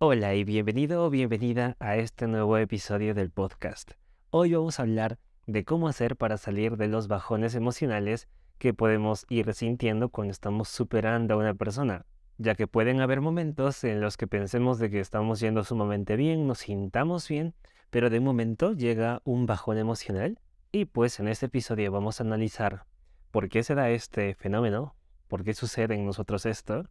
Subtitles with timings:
[0.00, 3.94] Hola y bienvenido o bienvenida a este nuevo episodio del podcast.
[4.30, 9.26] Hoy vamos a hablar de cómo hacer para salir de los bajones emocionales que podemos
[9.28, 12.06] ir sintiendo cuando estamos superando a una persona,
[12.36, 16.46] ya que pueden haber momentos en los que pensemos de que estamos yendo sumamente bien,
[16.46, 17.56] nos sintamos bien,
[17.90, 20.38] pero de un momento llega un bajón emocional
[20.70, 22.84] y pues en este episodio vamos a analizar
[23.32, 24.94] por qué se da este fenómeno,
[25.26, 26.84] por qué sucede en nosotros esto,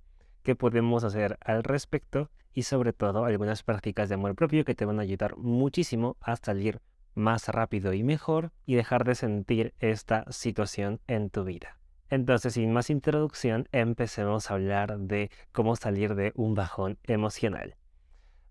[0.47, 4.85] qué podemos hacer al respecto y sobre todo algunas prácticas de amor propio que te
[4.85, 6.79] van a ayudar muchísimo a salir
[7.15, 11.77] más rápido y mejor y dejar de sentir esta situación en tu vida.
[12.09, 17.75] Entonces, sin más introducción, empecemos a hablar de cómo salir de un bajón emocional.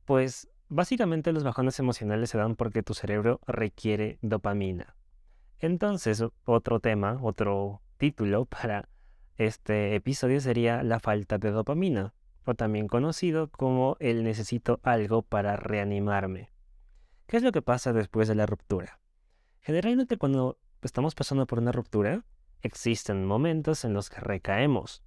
[0.04, 4.96] Pues básicamente los bajones emocionales se dan porque tu cerebro requiere dopamina.
[5.60, 8.86] Entonces, otro tema, otro título para
[9.36, 12.14] este episodio sería la falta de dopamina,
[12.44, 16.50] o también conocido como el necesito algo para reanimarme.
[17.26, 19.00] ¿Qué es lo que pasa después de la ruptura?
[19.60, 22.24] Generalmente cuando estamos pasando por una ruptura,
[22.62, 25.02] existen momentos en los que recaemos.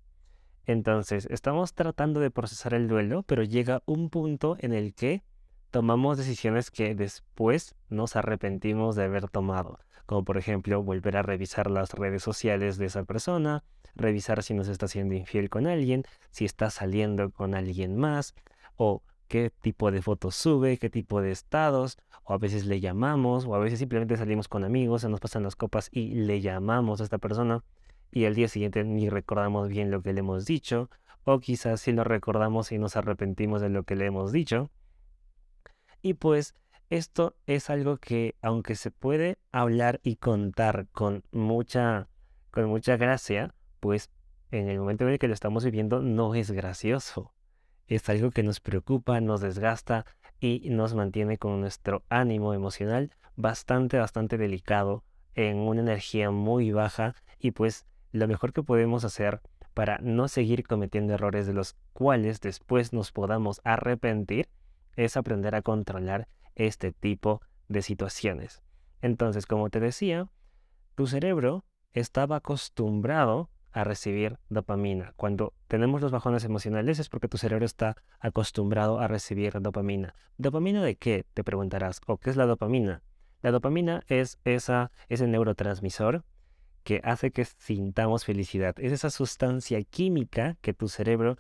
[0.66, 5.24] Entonces, estamos tratando de procesar el duelo, pero llega un punto en el que
[5.72, 11.72] tomamos decisiones que después nos arrepentimos de haber tomado, como por ejemplo volver a revisar
[11.72, 13.64] las redes sociales de esa persona,
[13.96, 18.36] revisar si nos está siendo infiel con alguien, si está saliendo con alguien más,
[18.76, 23.46] o qué tipo de fotos sube, qué tipo de estados, o a veces le llamamos,
[23.46, 27.02] o a veces simplemente salimos con amigos, se nos pasan las copas y le llamamos
[27.02, 27.64] a esta persona
[28.12, 30.90] y al día siguiente ni recordamos bien lo que le hemos dicho,
[31.24, 34.70] o quizás si lo recordamos y nos arrepentimos de lo que le hemos dicho.
[36.02, 36.56] Y pues
[36.90, 42.08] esto es algo que aunque se puede hablar y contar con mucha
[42.52, 44.10] con mucha gracia, pues
[44.52, 47.34] en el momento en el que lo estamos viviendo no es gracioso.
[47.88, 50.06] Es algo que nos preocupa, nos desgasta
[50.40, 55.04] y nos mantiene con nuestro ánimo emocional bastante, bastante delicado,
[55.36, 59.42] en una energía muy baja y pues lo mejor que podemos hacer
[59.74, 64.50] para no seguir cometiendo errores de los cuales después nos podamos arrepentir
[64.96, 68.62] es aprender a controlar este tipo de situaciones.
[69.02, 70.28] Entonces, como te decía,
[70.96, 75.14] tu cerebro estaba acostumbrado a recibir dopamina.
[75.16, 80.16] Cuando tenemos los bajones emocionales es porque tu cerebro está acostumbrado a recibir dopamina.
[80.38, 81.26] ¿Dopamina de qué?
[81.34, 82.02] Te preguntarás.
[82.08, 83.04] ¿O qué es la dopamina?
[83.42, 86.24] La dopamina es ese neurotransmisor
[86.84, 88.76] que hace que sintamos felicidad.
[88.80, 91.38] Es esa sustancia química que tu cerebro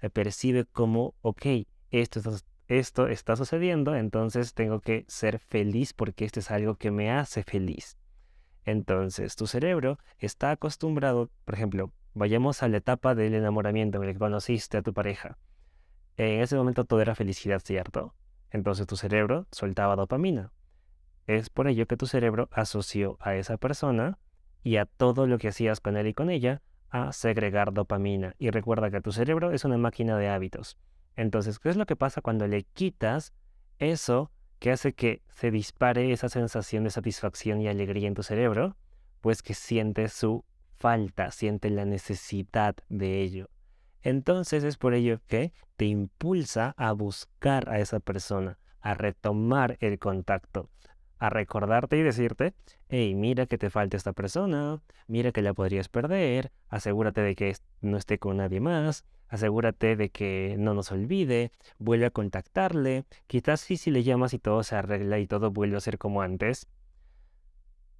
[0.00, 1.46] eh, percibe como, ok,
[1.90, 7.42] esto está sucediendo, entonces tengo que ser feliz porque esto es algo que me hace
[7.42, 7.98] feliz.
[8.64, 14.12] Entonces, tu cerebro está acostumbrado, por ejemplo, vayamos a la etapa del enamoramiento en el
[14.14, 15.38] que conociste a tu pareja.
[16.16, 18.14] En ese momento todo era felicidad, ¿cierto?
[18.50, 20.52] Entonces tu cerebro soltaba dopamina.
[21.26, 24.18] Es por ello que tu cerebro asoció a esa persona
[24.62, 28.34] y a todo lo que hacías con él y con ella a segregar dopamina.
[28.38, 30.76] Y recuerda que tu cerebro es una máquina de hábitos.
[31.16, 33.32] Entonces, ¿qué es lo que pasa cuando le quitas
[33.78, 34.30] eso
[34.62, 38.76] que hace que se dispare esa sensación de satisfacción y alegría en tu cerebro,
[39.20, 40.44] pues que siente su
[40.78, 43.48] falta, siente la necesidad de ello.
[44.02, 49.98] Entonces es por ello que te impulsa a buscar a esa persona, a retomar el
[49.98, 50.70] contacto,
[51.22, 52.52] a recordarte y decirte,
[52.88, 57.54] hey, mira que te falta esta persona, mira que la podrías perder, asegúrate de que
[57.80, 63.60] no esté con nadie más, asegúrate de que no nos olvide, vuelve a contactarle, quizás
[63.60, 66.66] sí si le llamas y todo se arregla y todo vuelve a ser como antes.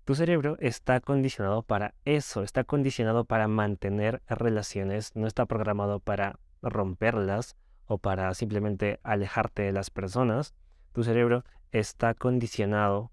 [0.04, 6.40] Tu cerebro está condicionado para eso, está condicionado para mantener relaciones, no está programado para
[6.60, 7.54] romperlas
[7.86, 10.56] o para simplemente alejarte de las personas.
[10.92, 13.10] Tu cerebro está condicionado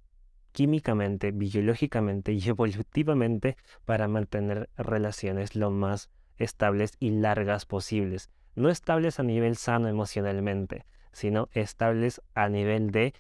[0.52, 8.30] químicamente, biológicamente y evolutivamente para mantener relaciones lo más estables y largas posibles.
[8.56, 13.14] No estables a nivel sano emocionalmente, sino estables a nivel de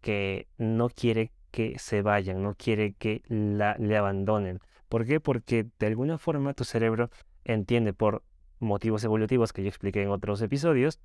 [0.00, 4.60] que no quiere que se vayan, no quiere que la, le abandonen.
[4.88, 5.20] ¿Por qué?
[5.20, 7.10] Porque de alguna forma tu cerebro
[7.44, 8.22] entiende por
[8.58, 11.00] motivos evolutivos que yo expliqué en otros episodios,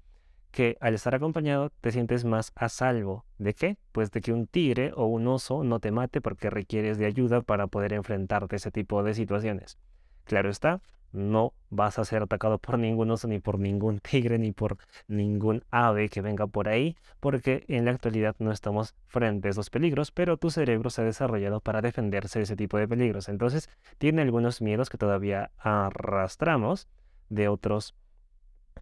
[0.51, 3.25] que al estar acompañado te sientes más a salvo.
[3.38, 3.77] ¿De qué?
[3.92, 7.42] Pues de que un tigre o un oso no te mate porque requieres de ayuda
[7.42, 9.77] para poder enfrentarte a ese tipo de situaciones.
[10.25, 10.81] Claro está,
[11.12, 14.77] no vas a ser atacado por ningún oso, ni por ningún tigre, ni por
[15.07, 19.69] ningún ave que venga por ahí, porque en la actualidad no estamos frente a esos
[19.69, 23.30] peligros, pero tu cerebro se ha desarrollado para defenderse de ese tipo de peligros.
[23.30, 26.88] Entonces, tiene algunos miedos que todavía arrastramos
[27.30, 27.95] de otros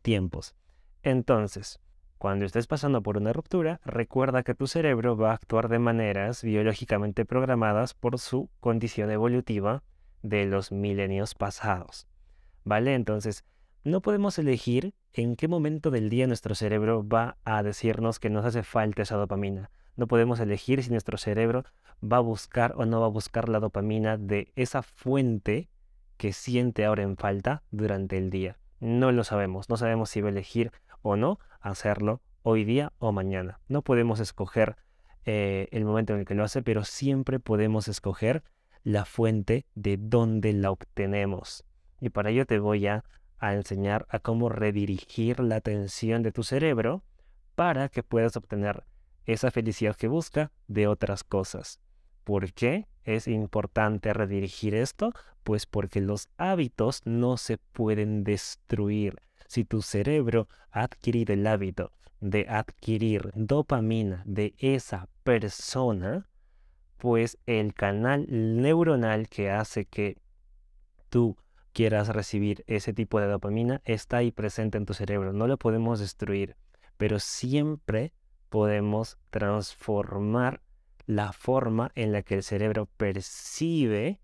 [0.02, 0.56] tiempos.
[1.04, 1.80] Entonces,
[2.20, 6.44] Cuando estés pasando por una ruptura, recuerda que tu cerebro va a actuar de maneras
[6.44, 9.84] biológicamente programadas por su condición evolutiva
[10.22, 12.08] de los milenios pasados.
[12.66, 12.94] ¿Vale?
[12.94, 13.46] Entonces,
[13.86, 18.44] no podemos elegir en qué momento del día nuestro cerebro va a decirnos que nos
[18.44, 19.72] hace falta esa dopamina.
[19.96, 21.64] No podemos elegir si nuestro cerebro
[22.04, 25.70] va a buscar o no va a buscar la dopamina de esa fuente
[26.18, 28.58] que siente ahora en falta durante el día.
[28.82, 33.12] No lo sabemos, no sabemos si va a elegir o no hacerlo hoy día o
[33.12, 33.60] mañana.
[33.68, 34.78] No podemos escoger
[35.26, 38.44] eh, el momento en el que lo hace, pero siempre podemos escoger
[38.84, 41.66] la fuente de donde la obtenemos.
[42.00, 43.04] Y para ello te voy a,
[43.38, 47.04] a enseñar a cómo redirigir la atención de tu cerebro
[47.56, 48.86] para que puedas obtener
[49.26, 51.80] esa felicidad que busca de otras cosas.
[52.24, 55.14] ¿Por qué es importante redirigir esto?
[55.44, 59.22] Pues porque los hábitos no se pueden destruir.
[59.50, 66.30] Si tu cerebro ha adquirido el hábito de adquirir dopamina de esa persona,
[67.00, 70.22] pues el canal neuronal que hace que
[71.10, 71.36] tú
[71.74, 75.34] quieras recibir ese tipo de dopamina está ahí presente en tu cerebro.
[75.34, 76.56] No lo podemos destruir,
[76.98, 78.14] pero siempre
[78.50, 80.62] podemos transformar
[81.08, 84.20] la forma en la que el cerebro percibe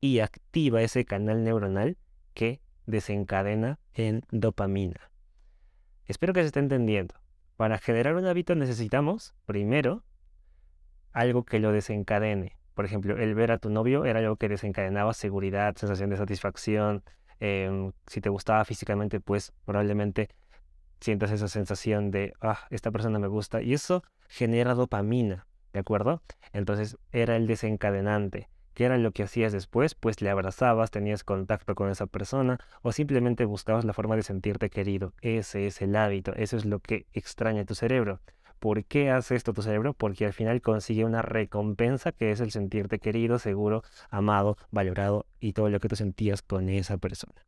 [0.00, 1.96] y activa ese canal neuronal
[2.34, 5.10] que desencadena en dopamina.
[6.06, 7.14] Espero que se esté entendiendo.
[7.56, 10.04] Para generar un hábito necesitamos, primero,
[11.12, 12.56] algo que lo desencadene.
[12.74, 17.02] Por ejemplo, el ver a tu novio era algo que desencadenaba seguridad, sensación de satisfacción.
[17.40, 20.28] Em, si te gustaba físicamente, pues probablemente
[21.00, 23.60] sientas esa sensación de, ah, esta persona me gusta.
[23.60, 26.22] Y eso genera dopamina, ¿de acuerdo?
[26.52, 28.48] Entonces era el desencadenante.
[28.78, 29.96] ¿Qué era lo que hacías después?
[29.96, 34.70] Pues le abrazabas, tenías contacto con esa persona o simplemente buscabas la forma de sentirte
[34.70, 35.14] querido.
[35.20, 38.20] Ese es el hábito, eso es lo que extraña tu cerebro.
[38.60, 39.94] ¿Por qué hace esto tu cerebro?
[39.94, 45.54] Porque al final consigue una recompensa que es el sentirte querido, seguro, amado, valorado y
[45.54, 47.44] todo lo que tú sentías con esa persona.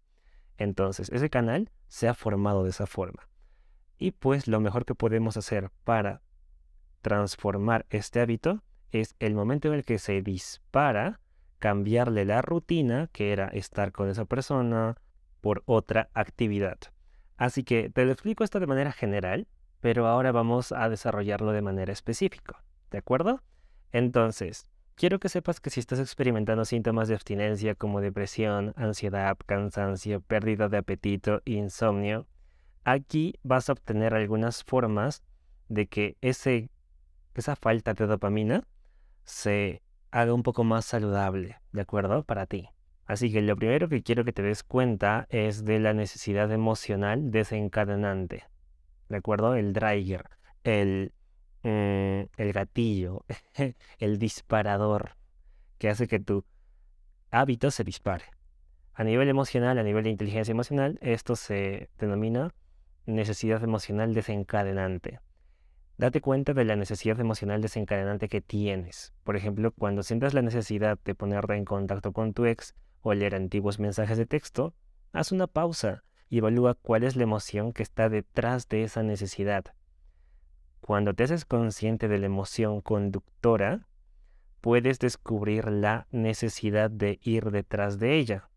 [0.59, 3.29] Entonces, ese canal se ha formado de esa forma.
[3.99, 6.23] Y pues lo mejor que podemos hacer para
[7.03, 11.21] transformar este hábito es el momento en el que se dispara,
[11.59, 14.97] cambiarle la rutina, que era estar con esa persona,
[15.41, 16.79] por otra actividad.
[17.37, 19.47] Así que te lo explico esto de manera general,
[19.81, 23.43] pero ahora vamos a desarrollarlo de manera específica, ¿de acuerdo?
[23.93, 30.21] Entonces, quiero que sepas que si estás experimentando síntomas de abstinencia como depresión, ansiedad, cansancio,
[30.21, 32.27] pérdida de apetito, insomnio,
[32.85, 35.23] aquí vas a obtener algunas formas
[35.69, 36.71] de que ese,
[37.35, 38.67] esa falta de dopamina
[39.31, 42.25] se haga un poco más saludable, ¿de acuerdo?
[42.25, 42.69] Para ti.
[43.07, 47.31] Así que lo primero que quiero que te des cuenta es de la necesidad emocional
[47.31, 48.45] desencadenante.
[49.11, 49.57] ¿de acuerdo?
[49.57, 50.31] El dragger,
[50.65, 51.13] el,
[51.63, 53.25] mm, el gatillo,
[53.99, 55.17] el disparador,
[55.79, 56.45] que hace que tu
[57.31, 58.25] hábito se dispare.
[58.95, 62.55] A nivel emocional, a nivel de inteligencia emocional, esto se denomina
[63.07, 65.21] necesidad emocional desencadenante.
[66.01, 69.13] Date cuenta de la necesidad emocional desencadenante que tienes.
[69.23, 73.35] Por ejemplo, cuando sientas la necesidad de ponerte en contacto con tu ex o leer
[73.35, 74.73] antiguos mensajes de texto,
[75.13, 79.63] haz una pausa y evalúa cuál es la emoción que está detrás de esa necesidad.
[80.81, 83.87] Cuando te haces consciente de la emoción conductora,
[84.63, 88.49] puedes descubrir la necesidad de ir detrás de ella.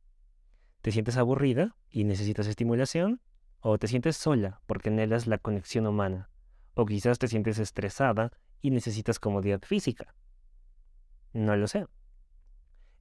[0.82, 3.20] ¿Te sientes aburrida y necesitas estimulación?
[3.60, 6.30] ¿O te sientes sola porque anhelas la conexión humana?
[6.76, 10.16] ¿O quizás te sientes estresada y necesitas comodidad física?
[11.34, 11.86] No lo sé.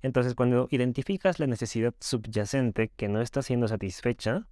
[0.03, 4.49] Entonces, cuando identificas la necesidad subyacente que no está siendo satisfecha,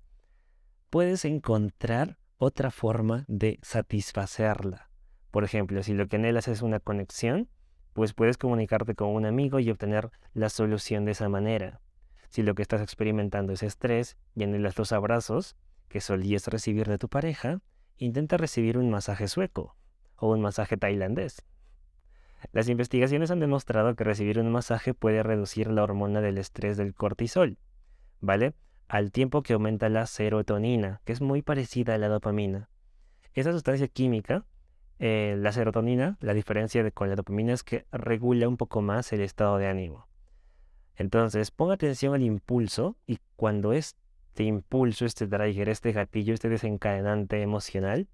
[0.90, 4.90] puedes encontrar otra forma de satisfacerla.
[5.30, 7.48] Por ejemplo, si lo que anhelas es una conexión,
[7.92, 11.80] pues puedes comunicarte con un amigo y obtener la solución de esa manera.
[12.28, 15.56] Si lo que estás experimentando es estrés y anhelas los abrazos
[15.88, 17.60] que solías recibir de tu pareja,
[18.00, 19.76] intenta recibir un masaje sueco
[20.16, 21.44] o un masaje tailandés.
[22.52, 26.94] Las investigaciones han demostrado que recibir un masaje puede reducir la hormona del estrés del
[26.94, 27.58] cortisol,
[28.20, 28.54] ¿vale?
[28.88, 32.68] al tiempo que aumenta la serotonina, que es muy parecida a la dopamina.
[33.34, 34.46] Esa sustancia química,
[34.98, 39.20] eh, la serotonina, la diferencia con la dopamina es que regula un poco más el
[39.20, 40.08] estado de ánimo.
[40.96, 43.72] Entonces, ponga atención al impulso y cuando
[44.40, 48.08] este impulso, este trigger, este gatillo, este desencadenante emocional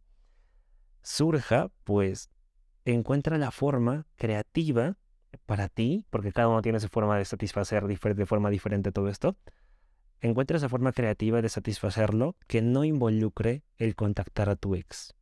[1.03, 2.31] surja, pues
[2.85, 4.97] encuentra la forma creativa
[5.47, 9.37] para ti, porque cada uno tiene su forma de satisfacer de forma diferente todo esto,
[10.21, 15.15] encuentra esa forma creativa de satisfacerlo que no involucre el contactar a tu ex.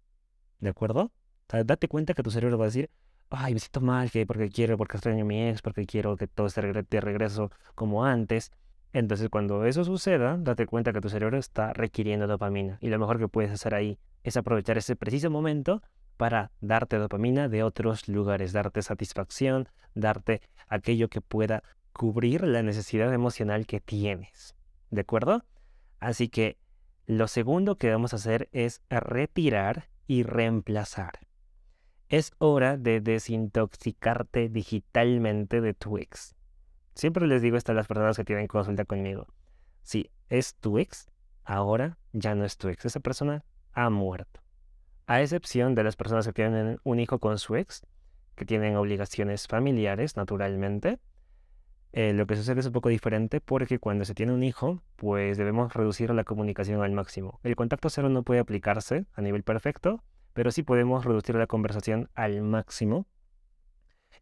[0.58, 1.02] ¿De acuerdo?
[1.02, 2.90] O sea, date cuenta que tu cerebro va a decir,
[3.28, 6.28] ay, me siento mal, que porque quiero, porque extraño a mi ex, porque quiero que
[6.28, 8.52] todo esté de regreso como antes.
[8.94, 12.78] Entonces, cuando eso suceda, date cuenta que tu cerebro está requiriendo dopamina.
[12.80, 15.82] Y lo mejor que puedes hacer ahí es aprovechar ese preciso momento
[16.16, 23.12] para darte dopamina de otros lugares, darte satisfacción, darte aquello que pueda cubrir la necesidad
[23.12, 24.54] emocional que tienes.
[24.90, 25.44] ¿De acuerdo?
[25.98, 26.56] Así que
[27.06, 31.18] lo segundo que vamos a hacer es retirar y reemplazar.
[32.08, 36.33] Es hora de desintoxicarte digitalmente de tu ex.
[36.94, 39.26] Siempre les digo esto a las personas que tienen consulta conmigo.
[39.82, 41.10] Si es tu ex,
[41.44, 42.84] ahora ya no es tu ex.
[42.84, 44.40] Esa persona ha muerto.
[45.06, 47.84] A excepción de las personas que tienen un hijo con su ex,
[48.36, 50.98] que tienen obligaciones familiares, naturalmente,
[51.92, 55.36] eh, lo que sucede es un poco diferente porque cuando se tiene un hijo, pues
[55.36, 57.40] debemos reducir la comunicación al máximo.
[57.42, 62.08] El contacto cero no puede aplicarse a nivel perfecto, pero sí podemos reducir la conversación
[62.14, 63.06] al máximo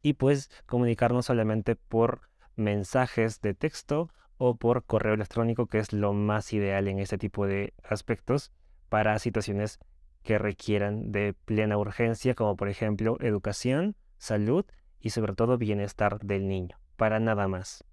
[0.02, 6.12] y pues comunicarnos solamente por mensajes de texto o por correo electrónico, que es lo
[6.12, 8.52] más ideal en este tipo de aspectos
[8.88, 9.78] para situaciones
[10.23, 14.64] que requieran de plena urgencia, como por ejemplo educación, salud
[15.00, 17.85] y sobre todo bienestar del niño para nada más.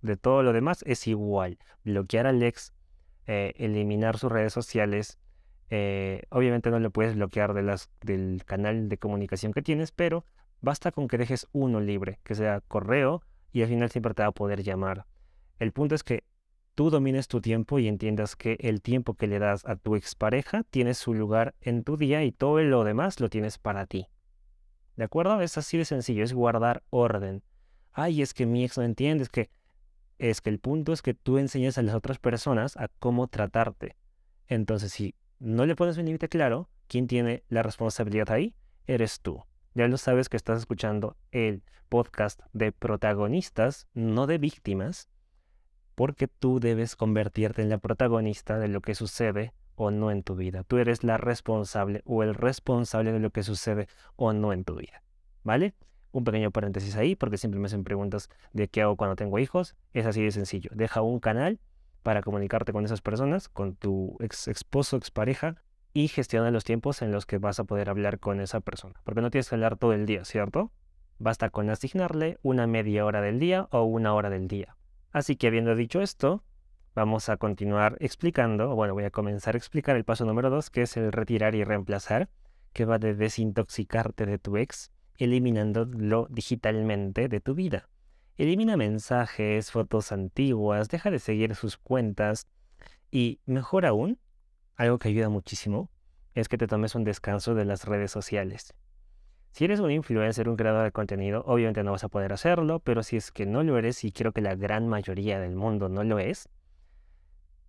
[0.00, 1.58] De todo lo demás es igual.
[1.84, 2.72] Bloquear al ex,
[3.26, 5.18] eh, eliminar sus redes sociales.
[5.70, 10.24] Eh, obviamente no lo puedes bloquear del canal de comunicación que tienes, pero
[10.60, 13.22] basta con que dejes uno libre, que sea correo,
[13.52, 15.06] y al final siempre te va a poder llamar.
[15.58, 16.24] El punto es que
[16.74, 20.64] tú domines tu tiempo y entiendas que el tiempo que le das a tu expareja
[20.64, 24.08] tiene su lugar en tu día y todo lo demás lo tienes para ti.
[24.96, 25.40] ¿De acuerdo?
[25.40, 27.42] Es así de sencillo, es guardar orden
[27.92, 29.50] ay, es que mi ex no entiende, es que,
[30.18, 33.96] es que el punto es que tú enseñas a las otras personas a cómo tratarte.
[34.48, 38.54] Entonces, si no le pones un límite claro, ¿quién tiene la responsabilidad ahí?
[38.86, 39.42] Eres tú.
[39.74, 45.08] Ya lo sabes que estás escuchando el podcast de protagonistas, no de víctimas,
[45.94, 50.36] porque tú debes convertirte en la protagonista de lo que sucede o no en tu
[50.36, 50.62] vida.
[50.64, 54.76] Tú eres la responsable o el responsable de lo que sucede o no en tu
[54.76, 55.02] vida.
[55.42, 55.74] ¿Vale?
[56.10, 59.74] Un pequeño paréntesis ahí, porque siempre me hacen preguntas de qué hago cuando tengo hijos.
[59.94, 60.70] Es así de sencillo.
[60.74, 61.60] Deja un canal
[62.02, 65.62] para comunicarte con esas personas, con tu ex esposo, expareja,
[65.92, 69.00] y gestiona los tiempos en los que vas a poder hablar con esa persona.
[69.04, 70.72] Porque no tienes que hablar todo el día, ¿cierto?
[71.18, 74.76] Basta con asignarle una media hora del día o una hora del día.
[75.12, 76.42] Así que habiendo dicho esto,
[76.94, 80.82] vamos a continuar explicando, bueno, voy a comenzar a explicar el paso número dos, que
[80.82, 82.28] es el retirar y reemplazar,
[82.72, 87.88] que va de desintoxicarte de tu ex eliminándolo digitalmente de tu vida.
[88.36, 92.48] Elimina mensajes, fotos antiguas, deja de seguir sus cuentas
[93.10, 94.18] y, mejor aún,
[94.82, 95.90] algo que ayuda muchísimo,
[96.34, 98.74] es que te tomes un descanso de las redes sociales.
[99.52, 103.02] Si eres un influencer, un creador de contenido, obviamente no vas a poder hacerlo, pero
[103.02, 106.04] si es que no lo eres, y creo que la gran mayoría del mundo no
[106.04, 106.48] lo es,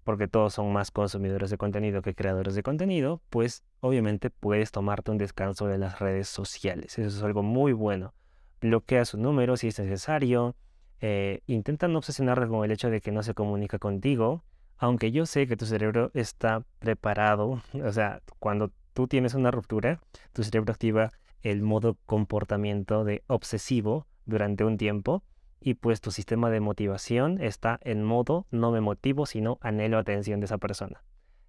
[0.04, 5.12] porque todos son más consumidores de contenido que creadores de contenido, pues obviamente puedes tomarte
[5.12, 6.98] un descanso de las redes sociales.
[6.98, 8.14] Eso es algo muy bueno.
[8.60, 10.56] Bloquea su número si es necesario.
[11.00, 14.44] Eh, intenta no obsesionarte con el hecho de que no se comunica contigo,
[14.78, 17.62] aunque yo sé que tu cerebro está preparado.
[17.74, 20.00] O sea, cuando tú tienes una ruptura,
[20.34, 21.12] tu cerebro activa
[21.42, 25.24] el modo comportamiento de obsesivo durante un tiempo
[25.60, 30.40] y pues tu sistema de motivación está en modo no me motivo, sino anhelo atención
[30.40, 31.04] de esa persona.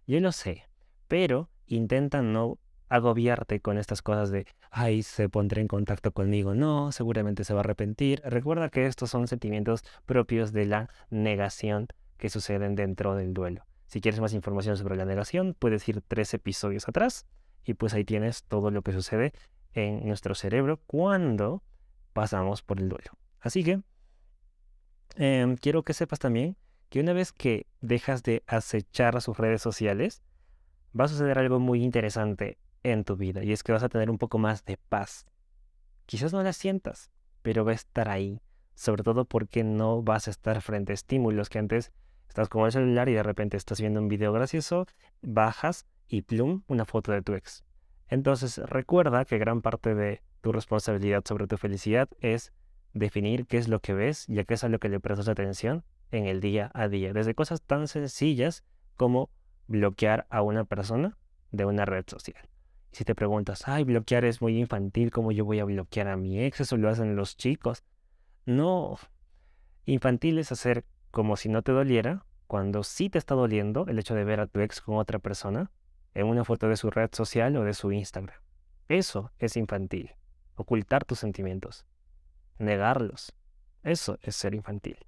[0.07, 0.69] Yo lo sé,
[1.09, 6.54] pero intenta no agobiarte con estas cosas de, ay, se pondrá en contacto conmigo.
[6.54, 8.21] No, seguramente se va a arrepentir.
[8.25, 13.66] Recuerda que estos son sentimientos propios de la negación que suceden dentro del duelo.
[13.87, 17.26] Si quieres más información sobre la negación, puedes ir tres episodios atrás
[17.64, 19.33] y pues ahí tienes todo lo que sucede
[19.73, 21.62] en nuestro cerebro cuando
[22.12, 23.12] pasamos por el duelo.
[23.40, 23.83] Así que
[25.16, 26.56] Em, quiero que sepas también
[26.88, 30.23] que una vez que dejas de acechar a sus redes sociales,
[30.99, 34.11] va a suceder algo muy interesante en tu vida y es que vas a tener
[34.11, 35.26] un poco más de paz.
[36.06, 37.11] Quizás no la sientas,
[37.42, 38.40] pero va a estar ahí,
[38.75, 41.92] sobre todo porque no vas a estar frente a estímulos que antes
[42.28, 44.87] estás con el celular y de repente estás viendo un video gracioso,
[45.23, 47.64] bajas y plum, una foto de tu ex.
[48.09, 52.52] Entonces recuerda que gran parte de tu responsabilidad sobre tu felicidad es
[52.93, 55.28] definir qué es lo que ves y a qué es a lo que le prestas
[55.28, 57.12] atención en el día a día.
[57.12, 58.64] Desde cosas tan sencillas
[58.97, 59.31] como
[59.66, 61.16] bloquear a una persona
[61.50, 62.49] de una red social.
[62.93, 66.40] Si te preguntas, ay, bloquear es muy infantil, ¿cómo yo voy a bloquear a mi
[66.45, 66.61] ex?
[66.61, 67.83] Eso lo hacen los chicos.
[68.47, 68.99] No,
[69.85, 74.16] infantil es hacer como si no te doliera, cuando sí te está doliendo el hecho
[74.16, 75.71] de ver a tu ex con otra persona,
[76.12, 78.37] en una foto de su red social o de su Instagram.
[78.88, 80.11] Eso es infantil.
[80.56, 81.87] Ocultar tus sentimientos.
[82.59, 83.33] Negarlos.
[83.85, 84.99] Eso es ser infantil.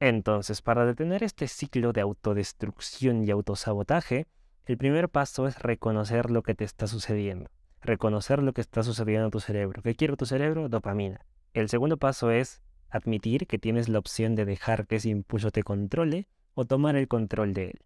[0.00, 4.26] Entonces, para detener este ciclo de autodestrucción y autosabotaje,
[4.64, 7.50] el primer paso es reconocer lo que te está sucediendo.
[7.82, 9.82] Reconocer lo que está sucediendo en tu cerebro.
[9.82, 10.70] ¿Qué quiere tu cerebro?
[10.70, 11.26] Dopamina.
[11.52, 12.62] El segundo paso es
[12.94, 17.08] admitir que tienes la opción de dejar que ese impulso te controle o tomar el
[17.08, 17.80] control de él.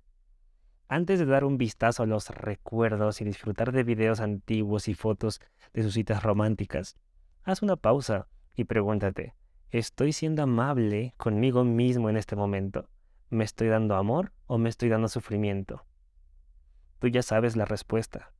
[0.86, 5.40] Antes de dar un vistazo a los recuerdos y disfrutar de videos antiguos y fotos
[5.72, 6.96] de sus citas románticas,
[7.42, 9.34] haz una pausa y pregúntate,
[9.70, 12.90] ¿estoy siendo amable conmigo mismo en este momento?
[13.30, 15.86] ¿Me estoy dando amor o me estoy dando sufrimiento?
[16.98, 18.34] Tú ya sabes la respuesta.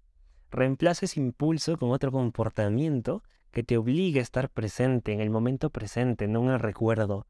[0.50, 3.22] Reemplaza ese impulso con otro comportamiento
[3.58, 7.26] que te obligue a estar presente en el momento presente, no en el recuerdo.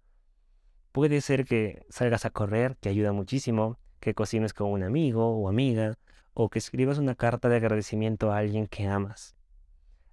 [0.92, 5.48] Puede ser que salgas a correr, que ayuda muchísimo, que cocines con un amigo o
[5.48, 5.94] amiga,
[6.34, 9.36] o que escribas una carta de agradecimiento a alguien que amas.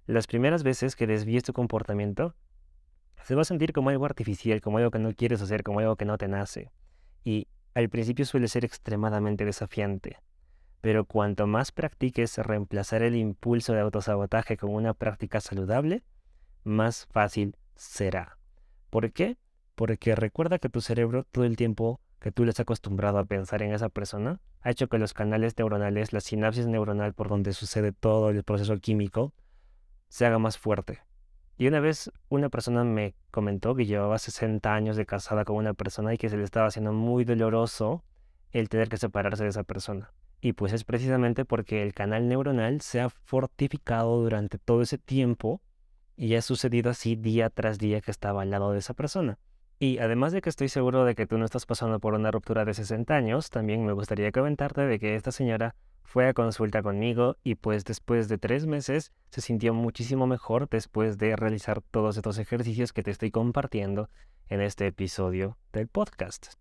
[0.06, 2.34] Las primeras veces que desvíes tu comportamiento,
[3.22, 5.96] se va a sentir como algo artificial, como algo que no quieres hacer, como algo
[5.96, 6.72] que no te nace.
[7.24, 10.16] Y al principio suele ser extremadamente desafiante.
[10.86, 16.04] Pero cuanto más practiques reemplazar el impulso de autosabotaje con una práctica saludable,
[16.62, 18.38] más fácil será.
[18.88, 19.36] ¿Por qué?
[19.74, 23.62] Porque recuerda que tu cerebro todo el tiempo que tú le has acostumbrado a pensar
[23.62, 27.90] en esa persona ha hecho que los canales neuronales, la sinapsis neuronal por donde sucede
[27.90, 29.34] todo el proceso químico,
[30.08, 31.00] se haga más fuerte.
[31.58, 35.74] Y una vez una persona me comentó que llevaba 60 años de casada con una
[35.74, 38.04] persona y que se le estaba haciendo muy doloroso
[38.52, 40.12] el tener que separarse de esa persona.
[40.46, 45.60] Y pues es precisamente porque el canal neuronal se ha fortificado durante todo ese tiempo
[46.16, 49.40] y ha sucedido así día tras día que estaba al lado de esa persona.
[49.80, 52.64] Y además de que estoy seguro de que tú no estás pasando por una ruptura
[52.64, 55.74] de 60 años, también me gustaría comentarte de que esta señora
[56.04, 61.18] fue a consulta conmigo y pues después de tres meses se sintió muchísimo mejor después
[61.18, 64.10] de realizar todos estos ejercicios que te estoy compartiendo
[64.48, 66.54] en este episodio del podcast.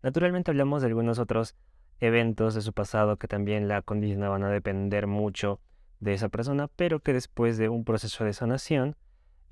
[0.00, 1.56] Naturalmente hablamos de algunos otros
[2.02, 5.60] eventos de su pasado que también la condicionaban a depender mucho
[6.00, 8.96] de esa persona, pero que después de un proceso de sanación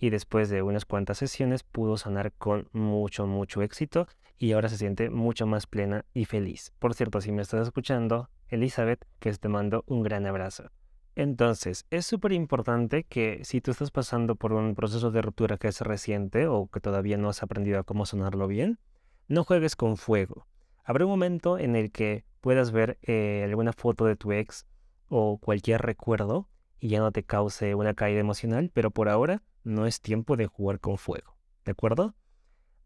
[0.01, 4.79] y después de unas cuantas sesiones pudo sanar con mucho, mucho éxito y ahora se
[4.79, 6.73] siente mucho más plena y feliz.
[6.81, 10.73] Por cierto, si me estás escuchando, Elizabeth, que te mando un gran abrazo.
[11.15, 15.69] Entonces, es súper importante que si tú estás pasando por un proceso de ruptura que
[15.69, 18.81] es reciente o que todavía no has aprendido a cómo sonarlo bien,
[19.29, 20.47] no juegues con fuego.
[20.85, 24.67] Habrá un momento en el que puedas ver eh, alguna foto de tu ex
[25.09, 29.87] o cualquier recuerdo y ya no te cause una caída emocional, pero por ahora no
[29.87, 32.15] es tiempo de jugar con fuego, ¿de acuerdo?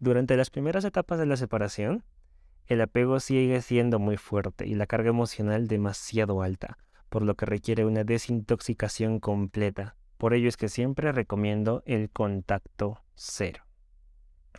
[0.01, 2.05] Durante las primeras etapas de la separación,
[2.67, 6.79] el apego sigue siendo muy fuerte y la carga emocional demasiado alta,
[7.09, 9.97] por lo que requiere una desintoxicación completa.
[10.19, 13.65] Por ello es que siempre recomiendo el contacto cero.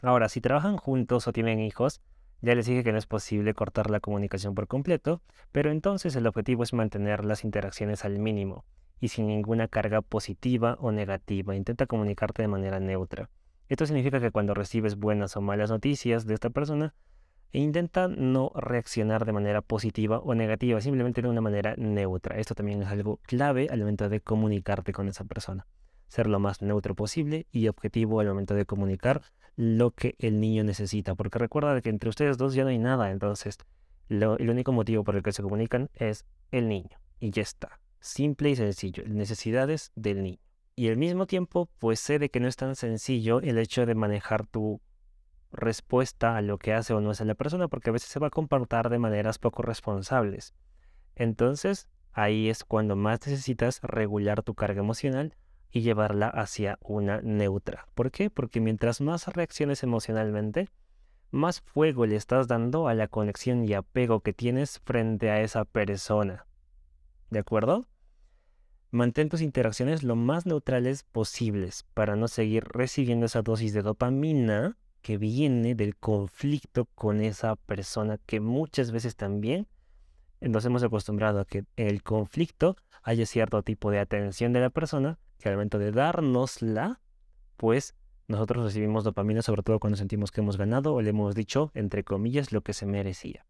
[0.01, 2.01] Ahora, si trabajan juntos o tienen hijos,
[2.41, 5.21] ya les dije que no es posible cortar la comunicación por completo,
[5.51, 8.65] pero entonces el objetivo es mantener las interacciones al mínimo
[8.99, 11.55] y sin ninguna carga positiva o negativa.
[11.55, 13.29] Intenta comunicarte de manera neutra.
[13.67, 16.93] Esto significa que cuando recibes buenas o malas noticias de esta persona,
[17.51, 22.37] intenta no reaccionar de manera positiva o negativa, simplemente de una manera neutra.
[22.37, 25.65] Esto también es algo clave al momento de comunicarte con esa persona.
[26.07, 29.21] Ser lo más neutro posible y objetivo al momento de comunicar
[29.55, 31.15] lo que el niño necesita.
[31.15, 33.57] Porque recuerda que entre ustedes dos ya no hay nada, entonces
[34.09, 36.99] el único motivo por el que se comunican es el niño.
[37.19, 40.39] Y ya está simple y sencillo, necesidades del niño.
[40.75, 43.95] Y al mismo tiempo, pues sé de que no es tan sencillo el hecho de
[43.95, 44.79] manejar tu
[45.51, 48.27] respuesta a lo que hace o no hace la persona, porque a veces se va
[48.27, 50.53] a comportar de maneras poco responsables.
[51.15, 55.35] Entonces, ahí es cuando más necesitas regular tu carga emocional
[55.75, 57.85] y llevarla hacia una neutra.
[57.95, 58.29] ¿Por qué?
[58.29, 60.69] Porque mientras más reacciones emocionalmente,
[61.31, 65.65] más fuego le estás dando a la conexión y apego que tienes frente a esa
[65.65, 66.47] persona.
[67.29, 67.85] ¿De acuerdo?
[68.91, 74.77] Mantén tus interacciones lo más neutrales posibles para no seguir recibiendo esa dosis de dopamina
[75.01, 79.67] que viene del conflicto con esa persona que muchas veces también
[80.39, 85.19] nos hemos acostumbrado a que el conflicto haya cierto tipo de atención de la persona
[85.39, 87.01] que al momento de dárnosla,
[87.57, 87.95] pues
[88.27, 92.03] nosotros recibimos dopamina sobre todo cuando sentimos que hemos ganado o le hemos dicho, entre
[92.03, 93.45] comillas, lo que se merecía.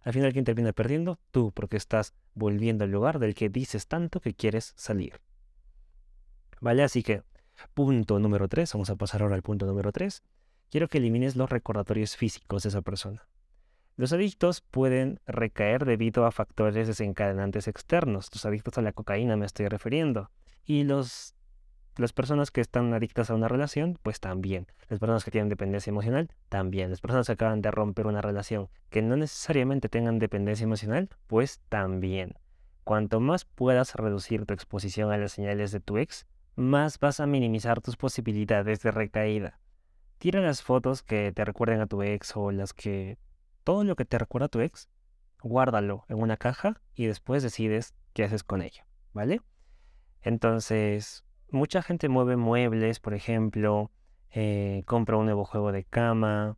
[0.00, 1.18] Al final, ¿quién termina perdiendo?
[1.30, 5.20] Tú, porque estás volviendo al lugar del que dices tanto que quieres salir.
[6.60, 6.82] ¿Vale?
[6.82, 7.22] Así que,
[7.74, 10.22] punto número 3, vamos a pasar ahora al punto número 3.
[10.70, 13.26] Quiero que elimines los recordatorios físicos de esa persona.
[13.96, 18.28] Los adictos pueden recaer debido a factores desencadenantes externos.
[18.32, 20.30] Los adictos a la cocaína me estoy refiriendo.
[20.68, 21.34] Y los,
[21.96, 24.66] las personas que están adictas a una relación, pues también.
[24.90, 26.90] Las personas que tienen dependencia emocional, también.
[26.90, 31.62] Las personas que acaban de romper una relación que no necesariamente tengan dependencia emocional, pues
[31.70, 32.34] también.
[32.84, 37.26] Cuanto más puedas reducir tu exposición a las señales de tu ex, más vas a
[37.26, 39.60] minimizar tus posibilidades de recaída.
[40.18, 43.16] Tira las fotos que te recuerden a tu ex o las que...
[43.64, 44.90] Todo lo que te recuerda a tu ex,
[45.42, 48.82] guárdalo en una caja y después decides qué haces con ello,
[49.14, 49.40] ¿vale?
[50.22, 53.90] Entonces, mucha gente mueve muebles, por ejemplo,
[54.30, 56.56] eh, compra un nuevo juego de cama,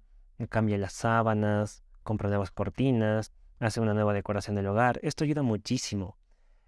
[0.48, 4.98] cambia las sábanas, compra nuevas cortinas, hace una nueva decoración del hogar.
[5.02, 6.16] Esto ayuda muchísimo.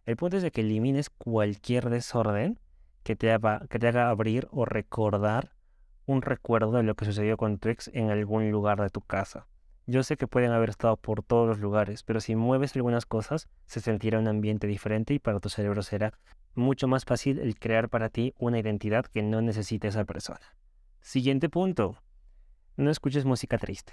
[0.05, 2.59] El punto es de que elimines cualquier desorden
[3.03, 3.37] que te,
[3.71, 5.53] que te haga abrir o recordar
[6.07, 9.47] un recuerdo de lo que sucedió con tu ex en algún lugar de tu casa.
[9.87, 13.49] Yo sé que pueden haber estado por todos los lugares, pero si mueves algunas cosas,
[13.67, 16.13] se sentirá un ambiente diferente y para tu cerebro será
[16.55, 20.57] mucho más fácil el crear para ti una identidad que no necesite esa persona.
[21.01, 21.97] Siguiente punto.
[22.77, 23.93] No escuches música triste.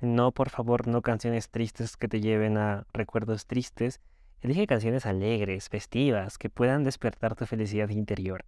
[0.00, 4.00] No, por favor, no canciones tristes que te lleven a recuerdos tristes
[4.44, 8.44] Elige canciones alegres, festivas, que puedan despertar tu felicidad interior.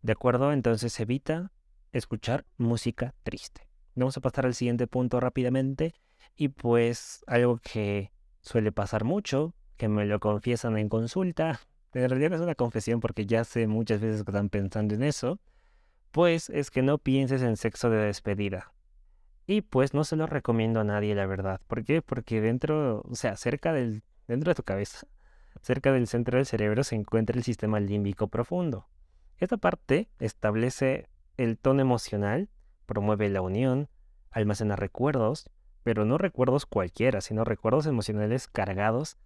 [0.00, 0.54] ¿De acuerdo?
[0.54, 1.52] Entonces evita
[1.92, 3.68] escuchar música triste.
[3.94, 5.92] Vamos a pasar al siguiente punto rápidamente.
[6.34, 11.60] Y pues algo que suele pasar mucho, que me lo confiesan en consulta,
[12.02, 15.38] en realidad es una confesión porque ya sé muchas veces que están pensando en eso,
[16.10, 18.72] pues es que no pienses en sexo de despedida.
[19.46, 21.60] Y pues no se lo recomiendo a nadie, la verdad.
[21.66, 22.02] ¿Por qué?
[22.02, 25.06] Porque dentro, o sea, cerca del, dentro de tu cabeza,
[25.62, 28.88] Cerca del centro del cerebro se encuentra el sistema límbico profundo.
[29.38, 32.48] Esta parte establece el tono emocional,
[32.86, 33.88] promueve la unión,
[34.30, 35.50] almacena recuerdos,
[35.82, 39.16] pero no recuerdos cualquiera, sino recuerdos emocionales cargados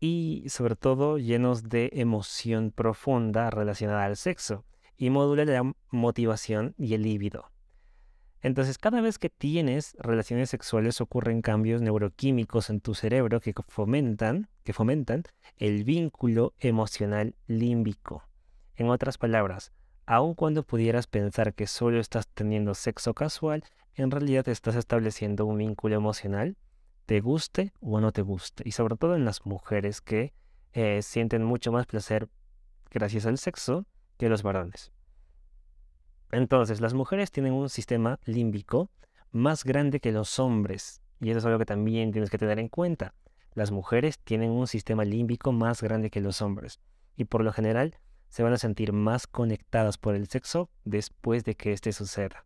[0.00, 4.64] y sobre todo llenos de emoción profunda relacionada al sexo,
[4.96, 7.50] y modula la motivación y el líbido.
[8.40, 14.48] Entonces, cada vez que tienes relaciones sexuales ocurren cambios neuroquímicos en tu cerebro que fomentan,
[14.62, 15.24] que fomentan
[15.56, 18.22] el vínculo emocional límbico.
[18.76, 19.72] En otras palabras,
[20.04, 25.58] aun cuando pudieras pensar que solo estás teniendo sexo casual, en realidad estás estableciendo un
[25.58, 26.56] vínculo emocional,
[27.06, 30.34] te guste o no te guste, y sobre todo en las mujeres que
[30.72, 32.28] eh, sienten mucho más placer
[32.90, 33.86] gracias al sexo
[34.18, 34.92] que los varones.
[36.32, 38.90] Entonces, las mujeres tienen un sistema límbico
[39.30, 41.00] más grande que los hombres.
[41.20, 43.14] Y eso es algo que también tienes que tener en cuenta.
[43.54, 46.80] Las mujeres tienen un sistema límbico más grande que los hombres.
[47.16, 47.96] Y por lo general
[48.28, 52.44] se van a sentir más conectadas por el sexo después de que éste suceda.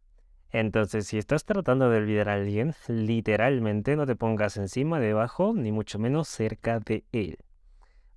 [0.53, 5.71] Entonces, si estás tratando de olvidar a alguien, literalmente no te pongas encima, debajo, ni
[5.71, 7.39] mucho menos cerca de él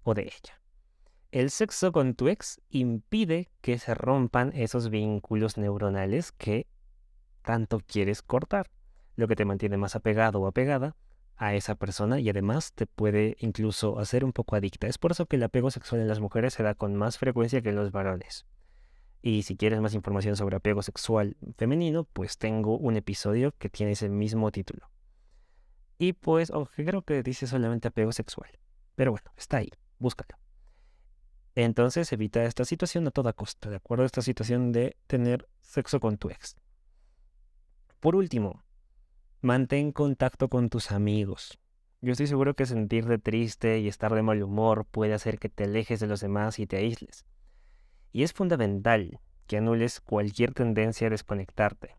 [0.03, 0.59] o de ella.
[1.31, 6.67] El sexo con tu ex impide que se rompan esos vínculos neuronales que
[7.41, 8.69] tanto quieres cortar,
[9.15, 10.95] lo que te mantiene más apegado o apegada
[11.35, 14.87] a esa persona y además te puede incluso hacer un poco adicta.
[14.87, 17.61] Es por eso que el apego sexual en las mujeres se da con más frecuencia
[17.61, 18.45] que en los varones.
[19.25, 23.93] Y si quieres más información sobre apego sexual femenino, pues tengo un episodio que tiene
[23.93, 24.91] ese mismo título.
[25.97, 28.51] Y pues, aunque creo que dice solamente apego sexual.
[28.95, 30.37] Pero bueno, está ahí, búscalo.
[31.55, 34.03] Entonces evita esta situación a toda costa, ¿de acuerdo?
[34.03, 36.57] Esta situación de tener sexo con tu ex.
[38.01, 38.65] Por último,
[39.39, 41.57] mantén contacto con tus amigos.
[42.01, 45.63] Yo estoy seguro que sentirte triste y estar de mal humor puede hacer que te
[45.63, 47.25] alejes de los demás y te aísles.
[48.13, 51.97] Y es fundamental que anules cualquier tendencia a desconectarte.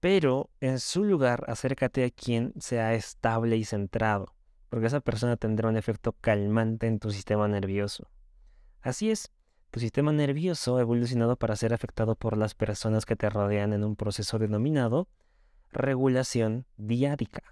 [0.00, 4.34] Pero en su lugar acércate a quien sea estable y centrado,
[4.68, 8.10] porque esa persona tendrá un efecto calmante en tu sistema nervioso.
[8.82, 9.32] Así es,
[9.70, 13.84] tu sistema nervioso ha evolucionado para ser afectado por las personas que te rodean en
[13.84, 15.08] un proceso denominado
[15.70, 17.42] regulación diádica.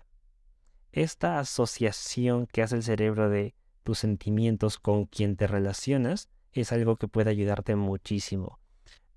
[0.92, 6.28] Esta asociación que hace el cerebro de tus sentimientos con quien te relacionas
[6.60, 8.58] es algo que puede ayudarte muchísimo.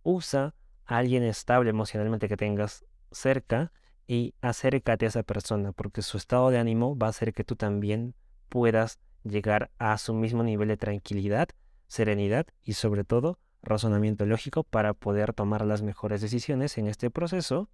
[0.04, 0.54] Usa
[0.86, 3.71] a alguien estable emocionalmente que tengas cerca
[4.08, 7.56] y acércate a esa persona porque su estado de ánimo va a hacer que tú
[7.56, 8.15] también
[8.50, 11.50] puedas llegar a su mismo nivel de tranquilidad
[11.88, 17.69] serenidad y sobre todo razonamiento lógico para poder tomar las mejores decisiones en este proceso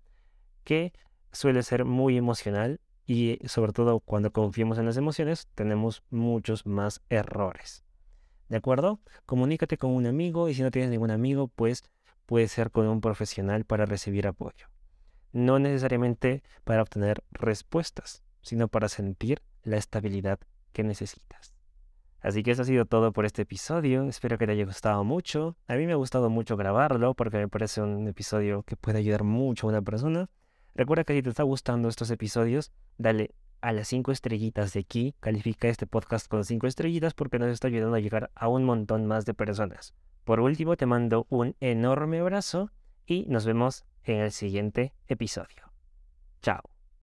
[0.63, 0.93] que
[1.31, 7.01] suele ser muy emocional y sobre todo cuando confiamos en las emociones tenemos muchos más
[7.09, 7.82] errores.
[8.53, 8.99] ¿De acuerdo?
[9.25, 11.81] Comunícate con un amigo y si no tienes ningún amigo pues
[12.27, 14.67] puede ser con un profesional para recibir apoyo.
[15.31, 20.37] No necesariamente para obtener respuestas, sino para sentir la estabilidad
[20.71, 21.55] que necesitas.
[22.19, 24.03] Así que eso ha sido todo por este episodio.
[24.07, 25.57] Espero que te haya gustado mucho.
[25.65, 29.23] A mí me ha gustado mucho grabarlo porque me parece un episodio que puede ayudar
[29.23, 30.29] mucho a una persona.
[30.75, 35.15] Recuerda que si te está gustando estos episodios, dale a las 5 estrellitas de aquí.
[35.21, 39.07] Califica este podcast con 5 estrellitas porque nos está ayudando a llegar a un montón
[39.07, 39.95] más de personas.
[40.25, 42.71] Por último, te mando un enorme abrazo
[43.05, 45.71] y nos vemos en el siguiente episodio.
[46.41, 46.72] Chao.